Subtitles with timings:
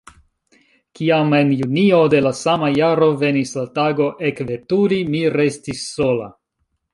[0.99, 6.33] Kiam en junio de la sama jaro venis la tago ekveturi, mi restis sola.